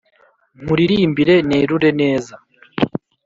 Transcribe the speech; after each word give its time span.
Nkuririmbe 0.61 1.35
nerure 1.49 1.89
neza 2.01 2.33